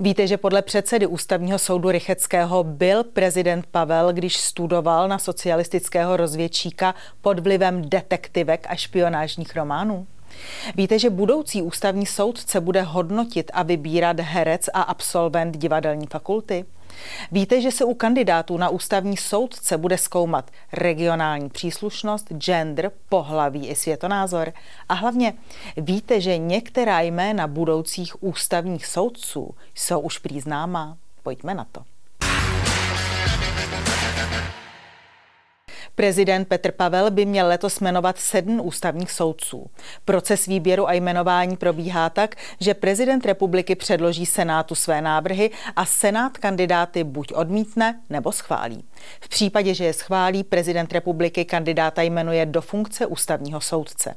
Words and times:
Víte, 0.00 0.26
že 0.26 0.36
podle 0.36 0.62
předsedy 0.62 1.06
ústavního 1.06 1.58
soudu 1.58 1.90
Rycheckého 1.90 2.64
byl 2.64 3.04
prezident 3.04 3.66
Pavel, 3.66 4.12
když 4.12 4.36
studoval 4.36 5.08
na 5.08 5.18
socialistického 5.18 6.16
rozvědčíka 6.16 6.94
pod 7.20 7.38
vlivem 7.40 7.88
detektivek 7.88 8.66
a 8.68 8.74
špionážních 8.74 9.56
románů? 9.56 10.06
Víte, 10.74 10.98
že 10.98 11.10
budoucí 11.10 11.62
ústavní 11.62 12.06
soudce 12.06 12.60
bude 12.60 12.82
hodnotit 12.82 13.50
a 13.54 13.62
vybírat 13.62 14.20
herec 14.20 14.68
a 14.74 14.82
absolvent 14.82 15.56
divadelní 15.56 16.06
fakulty? 16.06 16.64
Víte, 17.32 17.60
že 17.60 17.70
se 17.70 17.84
u 17.84 17.94
kandidátů 17.94 18.56
na 18.56 18.68
ústavní 18.68 19.16
soudce 19.16 19.78
bude 19.78 19.98
zkoumat 19.98 20.50
regionální 20.72 21.48
příslušnost, 21.48 22.32
gender, 22.32 22.90
pohlaví 23.08 23.68
i 23.68 23.74
světonázor? 23.74 24.52
A 24.88 24.94
hlavně 24.94 25.34
víte, 25.76 26.20
že 26.20 26.38
některá 26.38 27.00
jména 27.00 27.46
budoucích 27.46 28.22
ústavních 28.22 28.86
soudců 28.86 29.54
jsou 29.74 30.00
už 30.00 30.18
prý 30.18 30.40
známá? 30.40 30.96
Pojďme 31.22 31.54
na 31.54 31.66
to. 31.72 31.95
Prezident 35.96 36.48
Petr 36.48 36.72
Pavel 36.72 37.10
by 37.10 37.24
měl 37.24 37.46
letos 37.46 37.80
jmenovat 37.80 38.18
sedm 38.18 38.60
ústavních 38.64 39.12
soudců. 39.12 39.66
Proces 40.04 40.46
výběru 40.46 40.88
a 40.88 40.92
jmenování 40.92 41.56
probíhá 41.56 42.10
tak, 42.10 42.34
že 42.60 42.74
prezident 42.74 43.26
republiky 43.26 43.74
předloží 43.74 44.26
Senátu 44.26 44.74
své 44.74 45.02
návrhy 45.02 45.50
a 45.76 45.84
Senát 45.84 46.38
kandidáty 46.38 47.04
buď 47.04 47.32
odmítne 47.32 48.00
nebo 48.10 48.32
schválí. 48.32 48.84
V 49.20 49.28
případě, 49.28 49.74
že 49.74 49.84
je 49.84 49.92
schválí, 49.92 50.44
prezident 50.44 50.92
republiky 50.92 51.44
kandidáta 51.44 52.02
jmenuje 52.02 52.46
do 52.46 52.60
funkce 52.60 53.06
ústavního 53.06 53.60
soudce. 53.60 54.14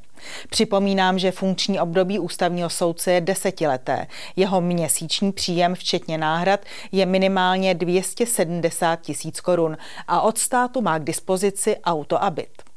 Připomínám, 0.49 1.19
že 1.19 1.31
funkční 1.31 1.79
období 1.79 2.19
ústavního 2.19 2.69
soudce 2.69 3.11
je 3.11 3.21
desetileté. 3.21 4.07
Jeho 4.35 4.61
měsíční 4.61 5.31
příjem, 5.31 5.75
včetně 5.75 6.17
náhrad, 6.17 6.59
je 6.91 7.05
minimálně 7.05 7.73
270 7.73 9.01
tisíc 9.01 9.41
korun 9.41 9.77
a 10.07 10.21
od 10.21 10.37
státu 10.37 10.81
má 10.81 10.99
k 10.99 11.03
dispozici 11.03 11.77
auto 11.77 12.23
a 12.23 12.29
byt. 12.29 12.68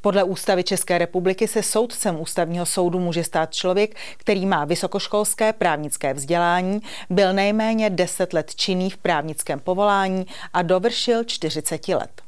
Podle 0.00 0.24
ústavy 0.24 0.64
České 0.64 0.98
republiky 0.98 1.48
se 1.48 1.62
soudcem 1.62 2.20
ústavního 2.20 2.66
soudu 2.66 2.98
může 2.98 3.24
stát 3.24 3.54
člověk, 3.54 3.96
který 4.16 4.46
má 4.46 4.64
vysokoškolské 4.64 5.52
právnické 5.52 6.14
vzdělání, 6.14 6.82
byl 7.10 7.32
nejméně 7.32 7.90
10 7.90 8.32
let 8.32 8.54
činný 8.54 8.90
v 8.90 8.96
právnickém 8.96 9.60
povolání 9.60 10.26
a 10.52 10.62
dovršil 10.62 11.24
40 11.24 11.88
let. 11.88 12.22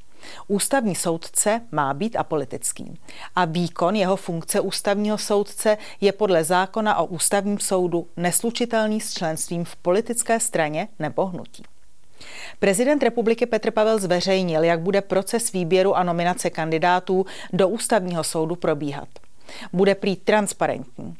Ústavní 0.48 0.94
soudce 0.94 1.60
má 1.70 1.94
být 1.94 2.16
apolitický 2.16 3.00
a 3.34 3.44
výkon 3.44 3.96
jeho 3.96 4.16
funkce 4.16 4.60
ústavního 4.60 5.18
soudce 5.18 5.78
je 6.00 6.12
podle 6.12 6.44
zákona 6.44 6.96
o 6.96 7.06
ústavním 7.06 7.58
soudu 7.58 8.06
neslučitelný 8.16 9.00
s 9.00 9.14
členstvím 9.14 9.64
v 9.64 9.76
politické 9.76 10.40
straně 10.40 10.88
nebo 10.98 11.26
hnutí. 11.26 11.62
Prezident 12.58 13.02
republiky 13.02 13.46
Petr 13.46 13.70
Pavel 13.70 13.98
zveřejnil, 13.98 14.64
jak 14.64 14.80
bude 14.80 15.00
proces 15.00 15.52
výběru 15.52 15.96
a 15.96 16.02
nominace 16.02 16.50
kandidátů 16.50 17.26
do 17.52 17.68
ústavního 17.68 18.24
soudu 18.24 18.56
probíhat. 18.56 19.08
Bude 19.72 19.94
prý 19.94 20.16
transparentní. 20.16 21.16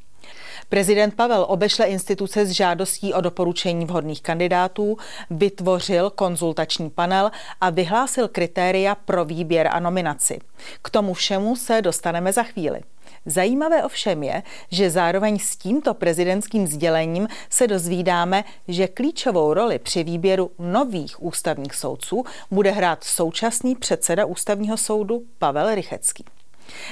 Prezident 0.69 1.15
Pavel 1.15 1.47
obešle 1.49 1.87
instituce 1.87 2.47
s 2.47 2.51
žádostí 2.51 3.15
o 3.15 3.21
doporučení 3.21 3.85
vhodných 3.85 4.23
kandidátů, 4.23 4.97
vytvořil 5.31 6.11
konzultační 6.11 6.91
panel 6.91 7.31
a 7.61 7.71
vyhlásil 7.71 8.29
kritéria 8.29 8.95
pro 8.95 9.25
výběr 9.25 9.69
a 9.73 9.81
nominaci. 9.81 10.39
K 10.83 10.91
tomu 10.91 11.15
všemu 11.15 11.57
se 11.57 11.83
dostaneme 11.83 12.33
za 12.33 12.43
chvíli. 12.43 12.81
Zajímavé 13.27 13.85
ovšem 13.85 14.23
je, 14.23 14.43
že 14.71 14.91
zároveň 14.91 15.39
s 15.39 15.57
tímto 15.57 15.95
prezidentským 15.95 16.67
sdělením 16.67 17.29
se 17.51 17.67
dozvídáme, 17.67 18.45
že 18.69 18.89
klíčovou 18.89 19.55
roli 19.55 19.79
při 19.79 20.05
výběru 20.05 20.51
nových 20.59 21.23
ústavních 21.23 21.75
soudců 21.75 22.25
bude 22.51 22.71
hrát 22.71 23.05
současný 23.05 23.75
předseda 23.77 24.25
ústavního 24.25 24.77
soudu 24.77 25.23
Pavel 25.39 25.75
Rychecký. 25.75 26.25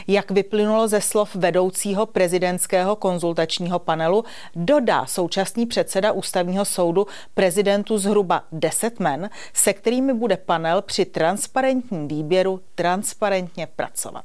Jak 0.06 0.30
vyplynulo 0.30 0.88
ze 0.88 1.00
slov 1.00 1.34
vedoucího 1.34 2.06
prezidentského 2.06 2.96
konzultačního 2.96 3.78
panelu, 3.78 4.24
dodá 4.56 5.06
současný 5.06 5.66
předseda 5.66 6.12
ústavního 6.12 6.64
soudu 6.64 7.06
prezidentu 7.34 7.98
zhruba 7.98 8.42
10 8.52 9.00
men, 9.00 9.30
se 9.52 9.72
kterými 9.72 10.14
bude 10.14 10.36
panel 10.36 10.82
při 10.82 11.04
transparentním 11.04 12.08
výběru 12.08 12.60
transparentně 12.74 13.66
pracovat. 13.66 14.24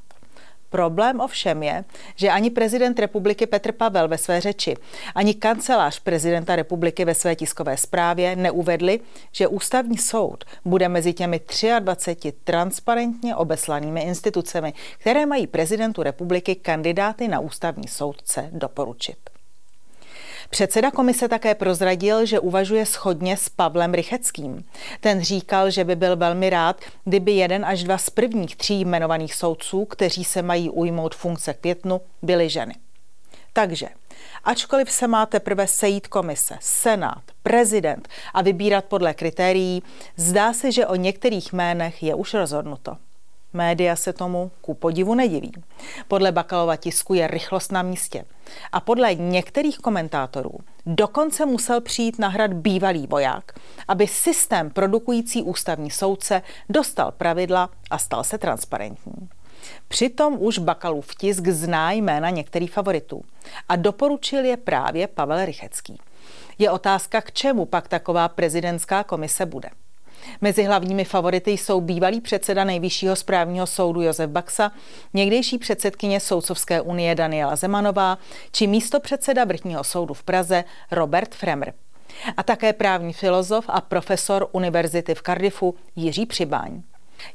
Problém 0.69 1.19
ovšem 1.19 1.63
je, 1.63 1.84
že 2.16 2.30
ani 2.30 2.50
prezident 2.50 3.00
republiky 3.00 3.47
Petr 3.47 3.72
Pavel 3.72 4.07
ve 4.07 4.18
své 4.18 4.41
řeči, 4.41 4.75
ani 5.16 5.34
kancelář 5.34 6.00
prezidenta 6.00 6.56
republiky 6.56 7.06
ve 7.06 7.16
své 7.16 7.35
tiskové 7.35 7.78
zprávě 7.78 8.35
neuvedli, 8.35 9.00
že 9.31 9.47
ústavní 9.47 9.97
soud 9.97 10.44
bude 10.66 10.90
mezi 10.90 11.13
těmi 11.13 11.41
23 11.79 12.31
transparentně 12.44 13.35
obeslanými 13.35 14.02
institucemi, 14.02 14.74
které 14.97 15.25
mají 15.25 15.47
prezidentu 15.47 16.03
republiky 16.03 16.56
kandidáty 16.56 17.28
na 17.28 17.40
ústavní 17.40 17.88
soudce 17.88 18.50
doporučit. 18.52 19.28
Předseda 20.50 20.92
komise 20.92 21.28
také 21.28 21.56
prozradil, 21.56 22.26
že 22.26 22.40
uvažuje 22.40 22.86
schodně 22.86 23.38
s 23.38 23.50
Pavlem 23.50 23.94
Rycheckým. 23.94 24.66
Ten 25.00 25.22
říkal, 25.22 25.72
že 25.72 25.84
by 25.84 25.96
byl 25.96 26.16
velmi 26.18 26.50
rád, 26.50 26.82
kdyby 27.04 27.32
jeden 27.32 27.66
až 27.66 27.84
dva 27.84 27.98
z 27.98 28.10
prvních 28.10 28.56
tří 28.56 28.80
jmenovaných 28.80 29.36
soudců, 29.36 29.86
kteří 29.86 30.24
se 30.24 30.42
mají 30.42 30.70
ujmout 30.70 31.16
funkce 31.16 31.54
květnu, 31.54 32.02
byly 32.22 32.50
ženy. 32.50 32.76
Takže, 33.54 33.88
ačkoliv 34.44 34.92
se 34.92 35.08
má 35.08 35.26
teprve 35.26 35.68
sejít 35.68 36.08
komise, 36.08 36.58
senát, 36.62 37.24
prezident 37.44 38.08
a 38.34 38.42
vybírat 38.42 38.86
podle 38.86 39.14
kritérií, 39.14 39.84
zdá 40.18 40.54
se, 40.54 40.72
že 40.72 40.88
o 40.88 40.96
některých 40.96 41.54
jménech 41.54 42.04
je 42.04 42.16
už 42.16 42.34
rozhodnuto. 42.34 42.98
Média 43.54 43.96
se 43.96 44.14
tomu 44.14 44.52
ku 44.62 44.74
podivu 44.74 45.16
nediví. 45.16 45.52
Podle 46.08 46.32
Bakalova 46.32 46.76
tisku 46.76 47.14
je 47.14 47.28
rychlost 47.28 47.72
na 47.72 47.82
místě. 47.82 48.26
A 48.72 48.80
podle 48.80 49.16
některých 49.16 49.78
komentátorů 49.78 50.52
dokonce 50.86 51.46
musel 51.46 51.82
přijít 51.82 52.20
nahrad 52.20 52.54
bývalý 52.54 53.08
voják, 53.08 53.52
aby 53.88 54.08
systém 54.08 54.70
produkující 54.70 55.44
ústavní 55.44 55.92
soudce 55.92 56.42
dostal 56.70 57.12
pravidla 57.12 57.70
a 57.92 57.98
stal 57.98 58.24
se 58.24 58.38
transparentní. 58.38 59.30
Přitom 59.88 60.38
už 60.40 60.59
Bakalův 60.59 61.16
tisk 61.16 61.48
zná 61.48 61.92
jména 61.92 62.30
některých 62.30 62.72
favoritů 62.72 63.24
a 63.70 63.76
doporučil 63.76 64.46
je 64.46 64.58
právě 64.58 65.08
Pavel 65.08 65.46
Rychecký. 65.46 66.00
Je 66.58 66.72
otázka, 66.72 67.22
k 67.22 67.32
čemu 67.32 67.66
pak 67.66 67.88
taková 67.88 68.28
prezidentská 68.28 69.04
komise 69.04 69.46
bude. 69.46 69.70
Mezi 70.41 70.63
hlavními 70.63 71.03
favority 71.03 71.52
jsou 71.52 71.81
bývalý 71.81 72.22
předseda 72.22 72.63
Nejvyššího 72.63 73.16
správního 73.16 73.68
soudu 73.68 74.02
Josef 74.02 74.30
Baxa, 74.30 74.72
někdejší 75.13 75.57
předsedkyně 75.57 76.19
Soudcovské 76.19 76.81
unie 76.81 77.16
Daniela 77.16 77.56
Zemanová 77.56 78.18
či 78.52 78.68
místo 78.68 79.00
předseda 79.00 79.46
Vrchního 79.46 79.84
soudu 79.84 80.13
v 80.13 80.24
Praze 80.24 80.63
Robert 80.91 81.35
Fremr. 81.35 81.72
A 82.38 82.44
také 82.44 82.74
právní 82.74 83.13
filozof 83.13 83.66
a 83.68 83.81
profesor 83.81 84.47
Univerzity 84.52 85.16
v 85.16 85.22
Cardiffu 85.22 85.75
Jiří 85.96 86.25
Přibáň. 86.25 86.81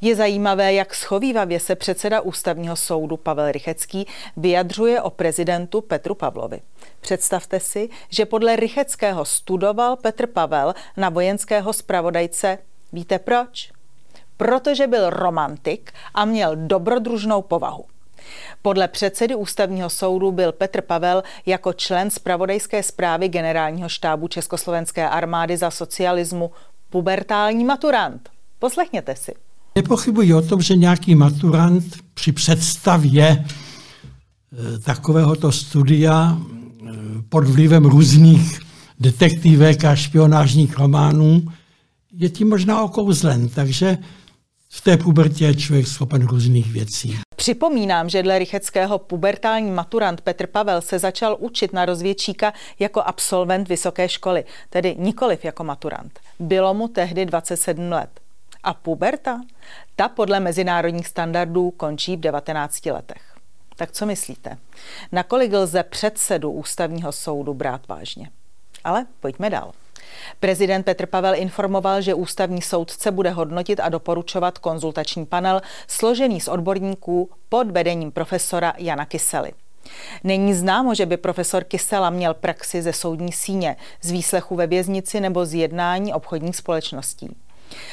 Je 0.00 0.17
zajímavé, 0.17 0.73
jak 0.75 0.94
schovývavě 0.94 1.61
se 1.61 1.77
předseda 1.77 2.21
ústavního 2.21 2.77
soudu 2.77 3.17
Pavel 3.17 3.53
Rychecký 3.53 4.06
vyjadřuje 4.37 5.03
o 5.03 5.11
prezidentu 5.11 5.81
Petru 5.81 6.15
Pavlovi. 6.15 6.61
Představte 7.00 7.61
si, 7.61 7.89
že 8.11 8.27
podle 8.27 8.56
Rycheckého 8.56 9.25
studoval 9.25 9.97
Petr 9.97 10.27
Pavel 10.27 10.75
na 10.97 11.09
vojenského 11.09 11.73
zpravodajce 11.73 12.59
Víte 12.94 13.19
proč? 13.19 13.72
Protože 14.37 14.87
byl 14.87 15.10
romantik 15.10 15.93
a 16.15 16.25
měl 16.25 16.56
dobrodružnou 16.56 17.43
povahu. 17.43 17.84
Podle 18.62 18.88
předsedy 18.88 19.34
ústavního 19.34 19.91
soudu 19.91 20.32
byl 20.32 20.53
Petr 20.53 20.81
Pavel 20.81 21.22
jako 21.47 21.72
člen 21.72 22.10
zpravodajské 22.10 22.82
zprávy 22.82 23.29
generálního 23.29 23.88
štábu 23.88 24.29
Československé 24.29 25.08
armády 25.08 25.56
za 25.56 25.70
socialismu 25.70 26.50
pubertální 26.91 27.64
maturant. 27.64 28.29
Poslechněte 28.58 29.17
si. 29.17 29.35
Nepochybuji 29.75 30.35
o 30.35 30.43
tom, 30.43 30.62
že 30.62 30.76
nějaký 30.76 31.14
maturant 31.14 31.85
při 32.14 32.32
představě 32.32 33.44
eh, 33.44 34.79
takovéhoto 34.79 35.52
studia 35.52 36.38
eh, 36.38 36.93
pod 37.29 37.44
vlivem 37.44 37.85
různých 37.85 38.61
detektivek 39.00 39.85
a 39.85 39.97
špionážních 39.97 40.79
románů 40.79 41.43
je 42.16 42.28
tím 42.28 42.49
možná 42.49 42.82
okouzlen, 42.82 43.49
takže 43.49 43.99
v 44.69 44.81
té 44.81 44.96
pubertě 44.96 45.44
je 45.44 45.55
člověk 45.55 45.87
schopen 45.87 46.26
různých 46.26 46.72
věcí. 46.72 47.19
Připomínám, 47.37 48.08
že 48.08 48.22
dle 48.22 48.38
Rycheckého 48.38 48.99
pubertální 48.99 49.70
maturant 49.70 50.20
Petr 50.20 50.46
Pavel 50.46 50.81
se 50.81 50.99
začal 50.99 51.37
učit 51.40 51.72
na 51.72 51.84
rozvědčíka 51.84 52.52
jako 52.78 53.02
absolvent 53.02 53.69
vysoké 53.69 54.08
školy, 54.08 54.44
tedy 54.70 54.96
nikoliv 54.99 55.44
jako 55.44 55.64
maturant. 55.64 56.20
Bylo 56.38 56.75
mu 56.75 56.88
tehdy 56.88 57.26
27 57.26 57.93
let. 57.93 58.20
A 58.62 58.75
puberta? 58.75 59.40
Ta 59.96 60.08
podle 60.08 60.40
mezinárodních 60.40 61.06
standardů 61.06 61.70
končí 61.70 62.16
v 62.16 62.20
19 62.20 62.87
letech. 62.87 63.22
Tak 63.76 63.93
co 63.93 64.06
myslíte? 64.06 64.58
Nakolik 65.12 65.52
lze 65.52 65.82
předsedu 65.82 66.50
ústavního 66.50 67.12
soudu 67.12 67.55
brát 67.55 67.88
vážně? 67.88 68.31
Ale 68.84 69.06
pojďme 69.20 69.50
dál. 69.50 69.72
Prezident 70.40 70.82
Petr 70.82 71.06
Pavel 71.06 71.34
informoval, 71.34 72.02
že 72.02 72.14
ústavní 72.14 72.62
soudce 72.62 73.11
bude 73.11 73.31
hodnotit 73.31 73.81
a 73.81 73.88
doporučovat 73.88 74.58
konzultační 74.58 75.26
panel 75.26 75.62
složený 75.88 76.40
z 76.40 76.49
odborníků 76.49 77.31
pod 77.49 77.70
vedením 77.70 78.12
profesora 78.12 78.72
Jana 78.78 79.05
Kysely. 79.05 79.52
Není 80.25 80.55
známo, 80.55 80.94
že 80.94 81.06
by 81.06 81.16
profesor 81.16 81.64
Kysela 81.64 82.11
měl 82.11 82.34
praxi 82.34 82.82
ze 82.82 82.93
soudní 82.93 83.32
síně, 83.32 83.76
z 84.02 84.11
výslechu 84.11 84.56
ve 84.56 84.66
věznici 84.66 85.20
nebo 85.20 85.46
z 85.46 85.55
jednání 85.55 86.14
obchodních 86.14 86.56
společností. 86.56 87.37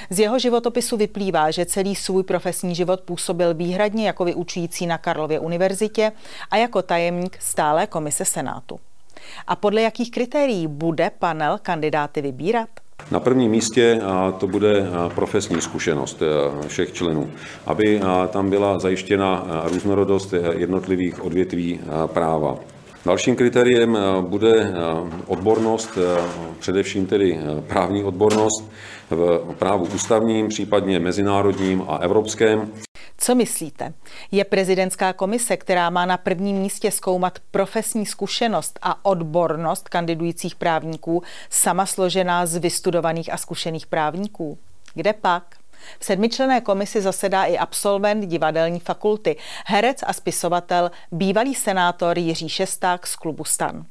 Z 0.09 0.19
jeho 0.19 0.39
životopisu 0.39 0.97
vyplývá, 0.97 1.51
že 1.51 1.65
celý 1.65 1.95
svůj 1.95 2.23
profesní 2.23 2.75
život 2.75 3.01
působil 3.01 3.53
výhradně 3.53 4.07
jako 4.07 4.25
vyučující 4.25 4.87
na 4.87 4.97
Karlově 4.97 5.39
univerzitě 5.39 6.11
a 6.51 6.57
jako 6.57 6.81
tajemník 6.81 7.37
stále 7.41 7.87
komise 7.87 8.25
Senátu. 8.25 8.79
A 9.47 9.55
podle 9.55 9.81
jakých 9.81 10.11
kritérií 10.11 10.67
bude 10.67 11.11
panel 11.19 11.59
kandidáty 11.61 12.21
vybírat? 12.21 12.69
Na 13.11 13.19
prvním 13.19 13.51
místě 13.51 14.01
to 14.37 14.47
bude 14.47 14.87
profesní 15.15 15.61
zkušenost 15.61 16.21
e, 16.21 16.67
všech 16.67 16.93
členů, 16.93 17.31
aby 17.65 18.01
tam 18.29 18.49
byla 18.49 18.79
zajištěna 18.79 19.47
různorodost 19.63 20.33
jednotlivých 20.51 21.25
odvětví 21.25 21.79
práva. 22.05 22.55
Dalším 23.05 23.35
kritériem 23.35 23.97
bude 24.21 24.73
odbornost, 25.27 25.97
především 26.59 27.05
tedy 27.05 27.39
právní 27.67 28.03
odbornost 28.03 28.71
v 29.09 29.55
právu 29.59 29.87
ústavním, 29.95 30.47
případně 30.47 30.99
mezinárodním 30.99 31.83
a 31.87 31.97
evropském. 31.97 32.71
Co 33.23 33.35
myslíte? 33.35 33.93
Je 34.31 34.43
prezidentská 34.43 35.13
komise, 35.13 35.57
která 35.57 35.89
má 35.89 36.05
na 36.05 36.17
prvním 36.17 36.57
místě 36.57 36.91
zkoumat 36.91 37.39
profesní 37.51 38.05
zkušenost 38.05 38.79
a 38.81 39.05
odbornost 39.05 39.89
kandidujících 39.89 40.55
právníků, 40.55 41.23
sama 41.49 41.85
složená 41.85 42.45
z 42.45 42.57
vystudovaných 42.57 43.33
a 43.33 43.37
zkušených 43.37 43.87
právníků? 43.87 44.57
Kde 44.93 45.13
pak? 45.13 45.55
V 45.99 46.05
sedmičlené 46.05 46.61
komisi 46.61 47.01
zasedá 47.01 47.43
i 47.43 47.57
absolvent 47.57 48.25
divadelní 48.25 48.79
fakulty, 48.79 49.35
herec 49.65 50.03
a 50.07 50.13
spisovatel, 50.13 50.91
bývalý 51.11 51.55
senátor 51.55 52.19
Jiří 52.19 52.49
Šesták 52.49 53.07
z 53.07 53.15
klubu 53.15 53.43
Stan. 53.43 53.85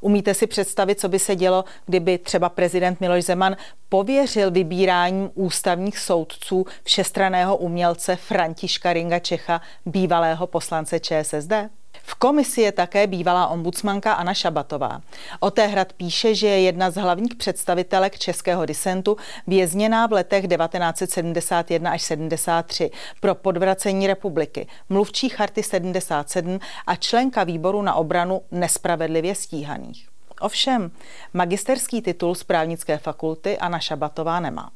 Umíte 0.00 0.34
si 0.34 0.46
představit, 0.46 1.00
co 1.00 1.08
by 1.08 1.18
se 1.18 1.36
dělo, 1.36 1.64
kdyby 1.86 2.18
třeba 2.18 2.48
prezident 2.48 3.00
Miloš 3.00 3.24
Zeman 3.24 3.56
pověřil 3.88 4.50
vybíráním 4.50 5.30
ústavních 5.34 5.98
soudců 5.98 6.66
všestraného 6.84 7.56
umělce 7.56 8.16
Františka 8.16 8.92
Ringa 8.92 9.18
Čecha, 9.18 9.60
bývalého 9.86 10.46
poslance 10.46 11.00
ČSSD? 11.00 11.83
V 12.06 12.14
komisi 12.14 12.60
je 12.60 12.72
také 12.72 13.06
bývalá 13.06 13.46
ombudsmanka 13.46 14.12
Anna 14.12 14.34
Šabatová. 14.34 15.00
O 15.40 15.50
té 15.50 15.66
hrad 15.66 15.92
píše, 15.92 16.34
že 16.34 16.46
je 16.46 16.60
jedna 16.60 16.90
z 16.90 16.94
hlavních 16.94 17.34
představitelek 17.34 18.18
českého 18.18 18.66
disentu 18.66 19.16
vězněná 19.46 20.06
v 20.06 20.12
letech 20.12 20.48
1971 20.48 21.90
až 21.90 22.02
73 22.02 22.90
pro 23.20 23.34
podvracení 23.34 24.06
republiky, 24.06 24.66
mluvčí 24.88 25.28
charty 25.28 25.62
77 25.62 26.60
a 26.86 26.96
členka 26.96 27.44
výboru 27.44 27.82
na 27.82 27.94
obranu 27.94 28.42
nespravedlivě 28.50 29.34
stíhaných. 29.34 30.08
Ovšem, 30.40 30.90
magisterský 31.32 32.02
titul 32.02 32.34
z 32.34 32.44
právnické 32.44 32.98
fakulty 32.98 33.58
Anna 33.58 33.78
Šabatová 33.78 34.40
nemá. 34.40 34.70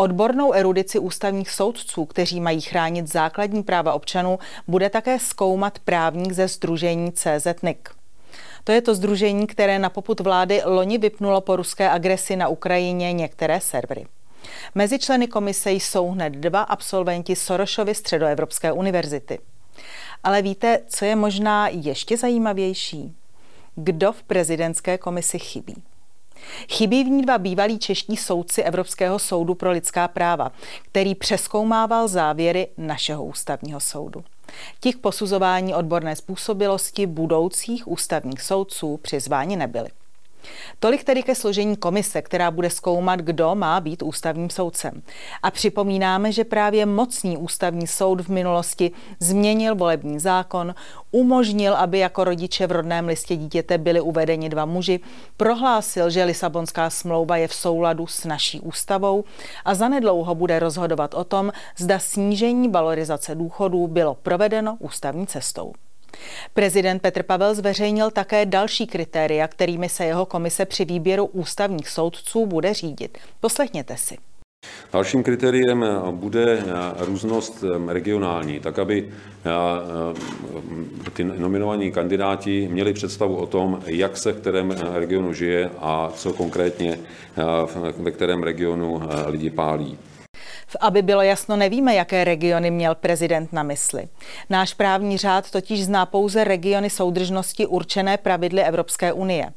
Odbornou 0.00 0.52
erudici 0.52 0.98
ústavních 0.98 1.50
soudců, 1.50 2.04
kteří 2.04 2.40
mají 2.40 2.60
chránit 2.60 3.06
základní 3.06 3.62
práva 3.62 3.92
občanů, 3.92 4.38
bude 4.68 4.90
také 4.90 5.18
zkoumat 5.18 5.78
právník 5.78 6.32
ze 6.32 6.48
združení 6.48 7.12
CZNIC. 7.12 7.78
To 8.64 8.72
je 8.72 8.82
to 8.82 8.94
združení, 8.94 9.46
které 9.46 9.78
na 9.78 9.90
poput 9.90 10.20
vlády 10.20 10.62
loni 10.64 10.98
vypnulo 10.98 11.40
po 11.40 11.56
ruské 11.56 11.90
agresi 11.90 12.36
na 12.36 12.48
Ukrajině 12.48 13.12
některé 13.12 13.60
servery. 13.60 14.06
Mezi 14.74 14.98
členy 14.98 15.26
komise 15.26 15.72
jsou 15.72 16.10
hned 16.10 16.32
dva 16.32 16.62
absolventi 16.62 17.36
Sorošovy 17.36 17.94
středoevropské 17.94 18.72
univerzity. 18.72 19.38
Ale 20.24 20.42
víte, 20.42 20.80
co 20.88 21.04
je 21.04 21.16
možná 21.16 21.68
ještě 21.68 22.16
zajímavější? 22.16 23.16
Kdo 23.74 24.12
v 24.12 24.22
prezidentské 24.22 24.98
komisi 24.98 25.38
chybí? 25.38 25.82
Chybí 26.70 27.04
v 27.04 27.08
ní 27.08 27.22
dva 27.22 27.38
bývalí 27.38 27.78
čeští 27.78 28.16
soudci 28.16 28.62
Evropského 28.62 29.18
soudu 29.18 29.54
pro 29.54 29.70
lidská 29.70 30.08
práva, 30.08 30.52
který 30.82 31.14
přeskoumával 31.14 32.08
závěry 32.08 32.68
našeho 32.76 33.24
ústavního 33.24 33.80
soudu. 33.80 34.24
Těch 34.80 34.96
posuzování 34.96 35.74
odborné 35.74 36.16
způsobilosti 36.16 37.06
budoucích 37.06 37.88
ústavních 37.88 38.42
soudců 38.42 38.96
přizváni 38.96 39.56
nebyly. 39.56 39.88
Tolik 40.80 41.04
tedy 41.04 41.22
ke 41.22 41.34
složení 41.34 41.76
komise, 41.76 42.22
která 42.22 42.50
bude 42.50 42.70
zkoumat, 42.70 43.20
kdo 43.20 43.54
má 43.54 43.80
být 43.80 44.02
ústavním 44.02 44.50
soudcem. 44.50 45.02
A 45.42 45.50
připomínáme, 45.50 46.32
že 46.32 46.44
právě 46.44 46.86
mocný 46.86 47.36
ústavní 47.36 47.86
soud 47.86 48.20
v 48.20 48.28
minulosti 48.28 48.90
změnil 49.20 49.74
volební 49.74 50.18
zákon, 50.18 50.74
umožnil, 51.10 51.74
aby 51.74 51.98
jako 51.98 52.24
rodiče 52.24 52.66
v 52.66 52.72
rodném 52.72 53.06
listě 53.06 53.36
dítěte 53.36 53.78
byli 53.78 54.00
uvedeni 54.00 54.48
dva 54.48 54.64
muži, 54.64 55.00
prohlásil, 55.36 56.10
že 56.10 56.24
Lisabonská 56.24 56.90
smlouva 56.90 57.36
je 57.36 57.48
v 57.48 57.54
souladu 57.54 58.06
s 58.06 58.24
naší 58.24 58.60
ústavou 58.60 59.24
a 59.64 59.74
zanedlouho 59.74 60.34
bude 60.34 60.58
rozhodovat 60.58 61.14
o 61.14 61.24
tom, 61.24 61.52
zda 61.76 61.98
snížení 61.98 62.68
valorizace 62.68 63.34
důchodů 63.34 63.86
bylo 63.86 64.14
provedeno 64.14 64.76
ústavní 64.80 65.26
cestou. 65.26 65.72
Prezident 66.54 67.02
Petr 67.02 67.22
Pavel 67.22 67.54
zveřejnil 67.54 68.10
také 68.10 68.46
další 68.46 68.86
kritéria, 68.86 69.48
kterými 69.48 69.88
se 69.88 70.04
jeho 70.04 70.26
komise 70.26 70.66
při 70.66 70.84
výběru 70.84 71.26
ústavních 71.26 71.88
soudců 71.88 72.46
bude 72.46 72.74
řídit. 72.74 73.18
Poslechněte 73.40 73.96
si. 73.96 74.16
Dalším 74.92 75.22
kritériem 75.22 75.84
bude 76.10 76.62
různost 76.98 77.64
regionální, 77.88 78.60
tak 78.60 78.78
aby 78.78 79.08
ty 81.12 81.24
nominovaní 81.24 81.92
kandidáti 81.92 82.68
měli 82.70 82.92
představu 82.92 83.36
o 83.36 83.46
tom, 83.46 83.82
jak 83.86 84.16
se 84.16 84.32
v 84.32 84.40
kterém 84.40 84.70
regionu 84.70 85.32
žije 85.32 85.70
a 85.78 86.10
co 86.14 86.32
konkrétně 86.32 86.98
ve 87.98 88.10
kterém 88.10 88.42
regionu 88.42 89.02
lidi 89.26 89.50
pálí. 89.50 89.98
Aby 90.80 91.02
bylo 91.02 91.22
jasno, 91.22 91.56
nevíme, 91.56 91.94
jaké 91.94 92.24
regiony 92.24 92.70
měl 92.70 92.94
prezident 92.94 93.52
na 93.52 93.62
mysli. 93.62 94.08
Náš 94.50 94.74
právní 94.74 95.18
řád 95.18 95.50
totiž 95.50 95.84
zná 95.84 96.06
pouze 96.06 96.44
regiony 96.44 96.90
soudržnosti 96.90 97.66
určené 97.66 98.16
pravidly 98.16 98.62
Evropské 98.62 99.12
unie. 99.12 99.52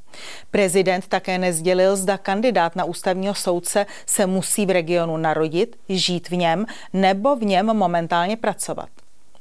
Prezident 0.52 1.08
také 1.08 1.38
nezdělil, 1.38 1.96
zda 1.96 2.18
kandidát 2.18 2.76
na 2.76 2.84
ústavního 2.84 3.34
soudce 3.34 3.86
se 4.06 4.26
musí 4.26 4.66
v 4.66 4.70
regionu 4.70 5.18
narodit, 5.18 5.76
žít 5.90 6.30
v 6.30 6.36
něm 6.36 6.66
nebo 6.94 7.36
v 7.36 7.44
něm 7.44 7.66
momentálně 7.66 8.38
pracovat. 8.38 8.90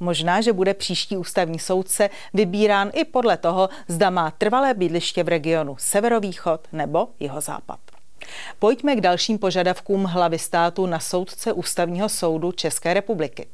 Možná, 0.00 0.40
že 0.40 0.52
bude 0.52 0.74
příští 0.74 1.16
ústavní 1.16 1.58
soudce 1.58 2.10
vybírán 2.34 2.90
i 2.92 3.04
podle 3.04 3.36
toho, 3.36 3.68
zda 3.88 4.10
má 4.10 4.30
trvalé 4.30 4.74
bydliště 4.74 5.22
v 5.24 5.28
regionu 5.28 5.76
severovýchod 5.78 6.60
nebo 6.72 7.08
jihozápad. 7.20 7.89
Pojďme 8.58 8.96
k 8.96 9.00
dalším 9.00 9.38
požadavkům 9.38 10.04
hlavy 10.04 10.38
státu 10.38 10.86
na 10.86 10.98
soudce 10.98 11.52
Ústavního 11.52 12.08
soudu 12.08 12.52
České 12.52 12.94
republiky. 12.94 13.46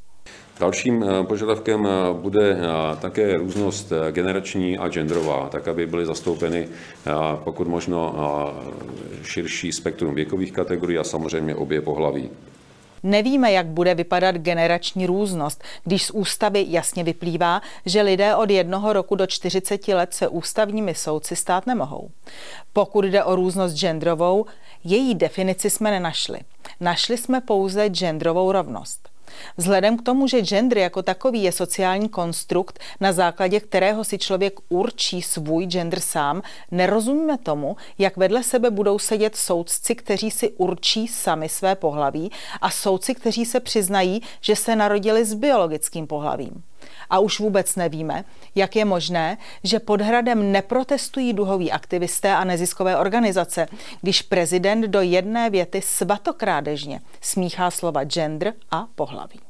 Dalším 0.61 1.05
eh, 1.05 1.25
požadavkem 1.25 1.87
eh, 1.87 2.15
bude 2.15 2.53
eh, 2.53 2.97
také 3.01 3.37
různost 3.37 3.93
generační 4.11 4.79
a 4.79 4.89
genderová, 4.89 5.49
tak 5.49 5.69
aby 5.69 5.87
byly 5.87 6.07
zastoupeny 6.07 6.69
pokud 7.45 7.69
možno 7.69 8.15
širší 9.23 9.73
spektrum 9.73 10.15
věkových 10.15 10.53
kategorií 10.53 10.99
a 10.99 11.05
samozřejmě 11.05 11.55
obě 11.55 11.81
pohlaví. 11.81 12.31
Nevíme, 13.03 13.53
jak 13.53 13.67
bude 13.67 13.95
vypadat 13.95 14.37
generační 14.37 15.07
různost, 15.07 15.65
když 15.85 16.07
z 16.07 16.11
ústavy 16.11 16.65
jasně 16.69 17.05
vyplývá, 17.05 17.63
že 17.87 18.03
lidé 18.03 18.37
od 18.37 18.51
jednoho 18.51 18.93
roku 18.93 19.15
do 19.15 19.27
40 19.27 19.89
let 19.89 20.15
se 20.15 20.29
ústavními 20.29 20.95
soudci 20.95 21.37
stát 21.37 21.67
nemohou. 21.67 22.11
Pokud 22.73 23.05
jde 23.05 23.25
o 23.25 23.37
různost 23.37 23.77
genderovou, 23.77 24.47
její 24.85 25.15
definici 25.15 25.71
jsme 25.71 25.91
nenašli. 25.91 26.39
Našli 26.81 27.19
jsme 27.19 27.41
pouze 27.41 27.89
genderovou 27.89 28.53
rovnost. 28.53 29.16
Vzhledem 29.57 29.97
k 29.97 30.03
tomu, 30.03 30.27
že 30.27 30.43
gender 30.43 30.79
jako 30.79 31.03
takový 31.03 31.43
je 31.43 31.53
sociální 31.53 32.09
konstrukt, 32.09 32.79
na 33.01 33.13
základě 33.13 33.61
kterého 33.61 34.05
si 34.05 34.19
člověk 34.19 34.55
určí 34.69 35.23
svůj 35.23 35.67
gender 35.67 36.01
sám, 36.01 36.43
nerozumíme 36.71 37.39
tomu, 37.39 37.77
jak 37.99 38.17
vedle 38.17 38.43
sebe 38.43 38.71
budou 38.71 38.99
sedět 38.99 39.37
soudci, 39.37 39.95
kteří 39.95 40.31
si 40.31 40.51
určí 40.51 41.09
sami 41.09 41.49
své 41.49 41.75
pohlaví 41.75 42.31
a 42.61 42.71
soudci, 42.71 43.15
kteří 43.15 43.45
se 43.45 43.61
přiznají, 43.61 44.23
že 44.41 44.57
se 44.57 44.77
narodili 44.77 45.25
s 45.25 45.35
biologickým 45.35 46.07
pohlavím. 46.07 46.63
A 47.11 47.19
už 47.19 47.41
vůbec 47.41 47.77
nevíme, 47.77 48.25
jak 48.55 48.77
je 48.77 48.85
možné, 48.85 49.39
že 49.65 49.81
pod 49.81 50.01
hradem 50.01 50.53
neprotestují 50.53 51.33
duhoví 51.33 51.73
aktivisté 51.73 52.35
a 52.35 52.45
neziskové 52.45 52.97
organizace, 52.97 53.69
když 54.01 54.23
prezident 54.23 54.81
do 54.81 55.01
jedné 55.01 55.51
věty 55.51 55.83
svatokrádežně 55.83 57.01
smíchá 57.21 57.71
slova 57.71 58.05
gender 58.05 58.53
a 58.71 58.87
pohlaví. 58.95 59.41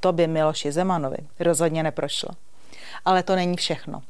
To 0.00 0.12
by 0.12 0.26
Miloši 0.26 0.72
Zemanovi 0.72 1.18
rozhodně 1.40 1.82
neprošlo. 1.82 2.30
Ale 3.04 3.22
to 3.22 3.36
není 3.36 3.56
všechno. 3.56 4.02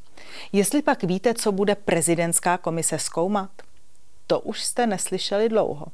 Jestli 0.53 0.81
pak 0.81 1.03
víte, 1.03 1.33
co 1.33 1.51
bude 1.51 1.75
prezidentská 1.75 2.57
komise 2.57 2.99
zkoumat? 2.99 3.49
to 4.31 4.39
už 4.39 4.63
jste 4.63 4.87
neslyšeli 4.87 5.49
dlouho. 5.49 5.85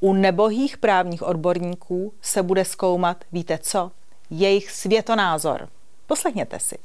U 0.00 0.12
nebohých 0.12 0.78
právních 0.78 1.22
odborníků 1.22 2.12
se 2.22 2.42
bude 2.42 2.64
zkoumat, 2.64 3.24
víte 3.32 3.58
co? 3.58 3.90
Jejich 4.30 4.70
světonázor. 4.70 5.68
Poslechněte 6.06 6.58
si. 6.58 6.76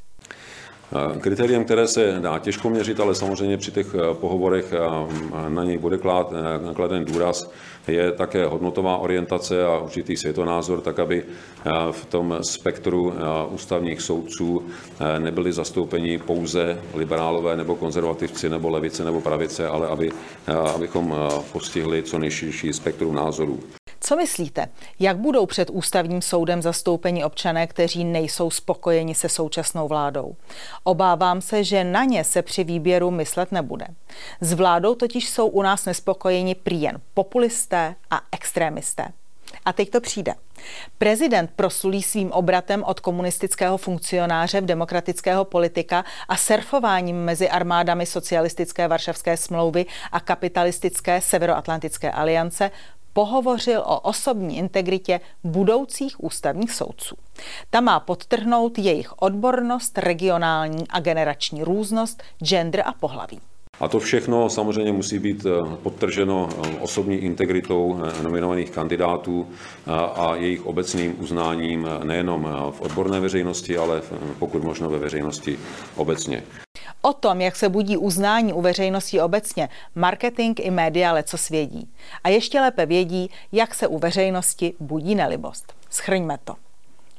Kritériem, 1.21 1.65
které 1.65 1.87
se 1.87 2.17
dá 2.19 2.39
těžko 2.39 2.69
měřit, 2.69 2.99
ale 2.99 3.15
samozřejmě 3.15 3.57
při 3.57 3.71
těch 3.71 3.95
eh, 3.95 4.13
pohovorech 4.13 4.73
eh, 4.73 5.49
na 5.49 5.63
něj 5.63 5.77
bude 5.77 5.97
eh, 5.97 6.73
kladen 6.73 7.05
důraz, 7.05 7.51
je 7.87 8.11
také 8.11 8.45
hodnotová 8.45 8.97
orientace 8.97 9.65
a 9.65 9.77
určitý 9.77 10.17
světonázor, 10.17 10.81
tak 10.81 10.99
aby 10.99 11.23
v 11.91 12.05
tom 12.05 12.37
spektru 12.41 13.13
ústavních 13.49 14.01
soudců 14.01 14.65
nebyli 15.19 15.53
zastoupeni 15.53 16.17
pouze 16.17 16.81
liberálové 16.93 17.57
nebo 17.57 17.75
konzervativci 17.75 18.49
nebo 18.49 18.69
levice 18.69 19.03
nebo 19.03 19.21
pravice, 19.21 19.67
ale 19.67 19.87
aby, 19.87 20.11
abychom 20.75 21.15
postihli 21.51 22.03
co 22.03 22.19
nejširší 22.19 22.73
spektrum 22.73 23.15
názorů. 23.15 23.59
Co 24.03 24.15
myslíte, 24.15 24.67
jak 24.99 25.17
budou 25.17 25.45
před 25.45 25.69
ústavním 25.69 26.21
soudem 26.21 26.61
zastoupeni 26.61 27.23
občané, 27.23 27.67
kteří 27.67 28.03
nejsou 28.03 28.49
spokojeni 28.49 29.15
se 29.15 29.29
současnou 29.29 29.87
vládou? 29.87 30.35
Obávám 30.83 31.41
se, 31.41 31.63
že 31.63 31.83
na 31.83 32.03
ně 32.03 32.23
se 32.23 32.41
při 32.41 32.63
výběru 32.63 33.11
myslet 33.11 33.51
nebude. 33.51 33.85
S 34.41 34.53
vládou 34.53 34.95
totiž 34.95 35.29
jsou 35.29 35.47
u 35.47 35.61
nás 35.61 35.85
nespokojeni 35.85 36.55
prý 36.55 36.81
jen 36.81 37.01
populisté 37.13 37.95
a 38.09 38.21
extrémisté. 38.31 39.07
A 39.65 39.73
teď 39.73 39.89
to 39.89 40.01
přijde. 40.01 40.33
Prezident 40.97 41.51
prosulí 41.55 42.03
svým 42.03 42.31
obratem 42.31 42.83
od 42.83 42.99
komunistického 42.99 43.77
funkcionáře 43.77 44.61
v 44.61 44.65
demokratického 44.65 45.45
politika 45.45 46.05
a 46.27 46.37
surfováním 46.37 47.23
mezi 47.23 47.49
armádami 47.49 48.05
socialistické 48.05 48.87
Varšavské 48.87 49.37
smlouvy 49.37 49.85
a 50.11 50.19
kapitalistické 50.19 51.21
Severoatlantické 51.21 52.11
aliance 52.11 52.71
pohovořil 53.13 53.83
o 53.85 53.99
osobní 53.99 54.57
integritě 54.57 55.19
budoucích 55.43 56.23
ústavních 56.23 56.71
soudců. 56.71 57.15
Ta 57.69 57.81
má 57.81 57.99
podtrhnout 57.99 58.79
jejich 58.79 59.21
odbornost, 59.21 59.97
regionální 59.97 60.85
a 60.89 60.99
generační 60.99 61.63
různost, 61.63 62.23
gender 62.39 62.83
a 62.85 62.93
pohlaví. 62.93 63.39
A 63.81 63.87
to 63.87 63.99
všechno 63.99 64.49
samozřejmě 64.49 64.91
musí 64.91 65.19
být 65.19 65.45
eh, 65.45 65.75
podtrženo 65.83 66.49
eh, 66.51 66.77
osobní 66.79 67.15
integritou 67.17 68.01
eh, 68.03 68.23
nominovaných 68.23 68.71
kandidátů 68.71 69.47
a 70.15 70.35
jejich 70.35 70.65
obecným 70.65 71.15
uznáním 71.19 71.89
nejenom 72.03 72.47
v 72.71 72.81
odborné 72.81 73.19
veřejnosti, 73.19 73.77
ale 73.77 74.01
pokud 74.39 74.63
možno 74.63 74.89
ve 74.89 74.97
veřejnosti 74.97 75.59
obecně. 75.95 76.43
O 77.01 77.13
tom, 77.13 77.41
jak 77.41 77.55
se 77.55 77.69
budí 77.69 77.97
uznání 77.97 78.53
u 78.53 78.61
veřejnosti 78.61 79.21
obecně, 79.21 79.69
marketing 79.95 80.59
i 80.59 80.71
média 80.71 81.13
leco 81.13 81.37
svědí. 81.37 81.89
A 82.23 82.29
ještě 82.29 82.61
lépe 82.61 82.85
vědí, 82.85 83.29
jak 83.51 83.75
se 83.75 83.87
u 83.87 83.99
veřejnosti 83.99 84.73
budí 84.79 85.15
nelibost. 85.15 85.73
Schrňme 85.89 86.37
to. 86.43 86.55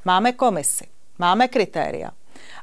Máme 0.05 0.31
komisi, 0.31 0.87
máme 1.19 1.47
kritéria, 1.47 2.11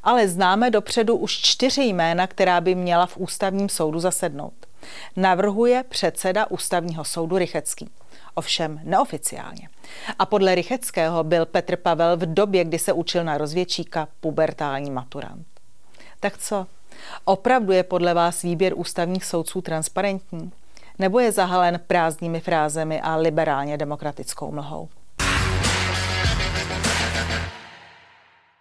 ale 0.02 0.28
známe 0.28 0.70
dopředu 0.70 1.16
už 1.16 1.32
čtyři 1.32 1.82
jména, 1.82 2.26
která 2.26 2.60
by 2.60 2.74
měla 2.74 3.06
v 3.06 3.16
ústavním 3.16 3.68
soudu 3.68 4.00
zasednout. 4.00 4.54
Navrhuje 5.16 5.84
předseda 5.88 6.50
ústavního 6.50 7.04
soudu 7.04 7.38
Rychecký. 7.38 7.90
Ovšem 8.34 8.80
neoficiálně. 8.84 9.68
A 10.18 10.26
podle 10.26 10.54
Rycheckého 10.54 11.24
byl 11.24 11.46
Petr 11.46 11.76
Pavel 11.76 12.16
v 12.16 12.34
době, 12.34 12.64
kdy 12.64 12.78
se 12.78 12.92
učil 12.92 13.24
na 13.24 13.38
rozvědčíka, 13.38 14.08
pubertální 14.20 14.90
maturant. 14.90 15.46
Tak 16.20 16.38
co? 16.38 16.66
Opravdu 17.24 17.72
je 17.72 17.82
podle 17.82 18.14
vás 18.14 18.42
výběr 18.42 18.72
ústavních 18.76 19.24
soudců 19.24 19.60
transparentní? 19.60 20.52
Nebo 20.98 21.20
je 21.20 21.32
zahalen 21.32 21.80
prázdnými 21.86 22.40
frázemi 22.40 23.00
a 23.00 23.16
liberálně 23.16 23.78
demokratickou 23.78 24.52
mlhou? 24.52 24.88